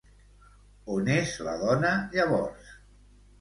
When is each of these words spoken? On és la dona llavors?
On 0.93 1.11
és 1.15 1.35
la 1.49 1.53
dona 1.65 1.93
llavors? 2.17 2.73